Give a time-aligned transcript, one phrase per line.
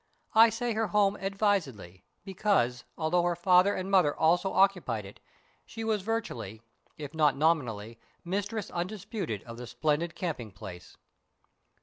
[0.33, 5.19] I say her home advisedly, because, although her father and mother also occupied it,
[5.63, 6.63] she was virtually,
[6.97, 10.97] if not nominally, mistress undisputed of the splendid camping place.